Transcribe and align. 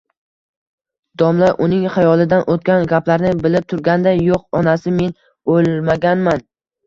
Domla, 1.21 1.49
uning 1.65 1.83
xayolidan 1.97 2.41
o‘tgan 2.55 2.87
gaplarni 2.93 3.33
bilib 3.45 3.67
turganday, 3.73 4.17
yo‘q, 4.31 4.43
onasi, 4.61 4.95
men 5.03 5.13
o‘lmaganman. 5.57 6.43